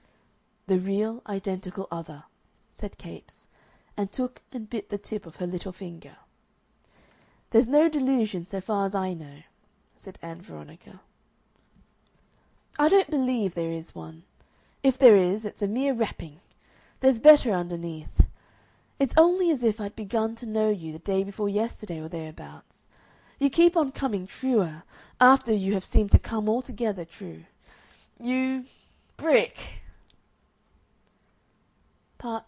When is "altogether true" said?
26.47-27.43